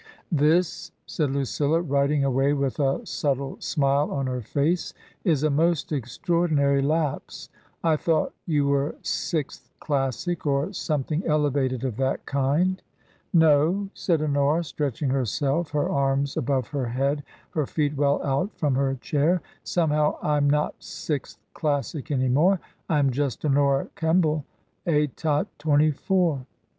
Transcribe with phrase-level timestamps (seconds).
[0.45, 5.91] "This," said Lucilla, writing away with a subtle smile on her face," is a most
[5.91, 7.49] extraordinary lapse.
[7.83, 12.81] I thought you were sixth classic— or something elevated of that kind."
[13.31, 17.21] 96 TRANSITION." No," said Honora, stretching herself, her arms above her head,
[17.51, 22.59] her feet well out from her chair;" somehow Fm not sixth classic any more.
[22.89, 24.45] I am just Honora Kem ball,
[24.87, 26.47] aetat twenty four.